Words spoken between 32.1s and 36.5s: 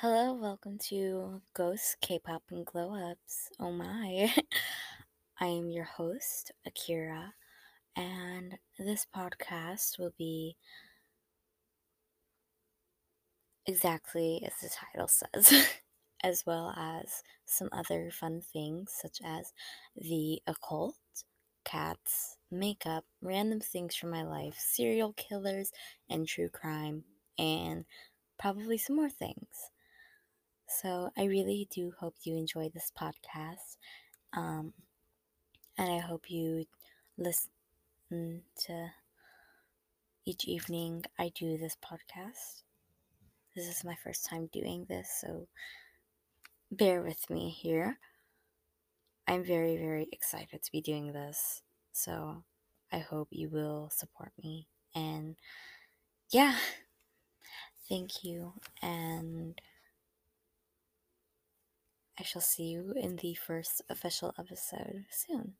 you enjoy this podcast. Um, and I hope